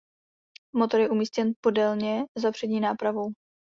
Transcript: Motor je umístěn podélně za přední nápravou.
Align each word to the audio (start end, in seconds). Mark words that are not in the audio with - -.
Motor 0.73 0.99
je 0.99 1.09
umístěn 1.09 1.51
podélně 1.61 2.25
za 2.37 2.51
přední 2.51 2.79
nápravou. 2.79 3.33